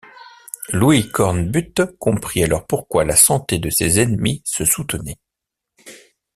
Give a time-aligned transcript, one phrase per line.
[0.69, 5.19] Louis Cornbutte comprit alors pourquoi la santé de ses ennemis se soutenait!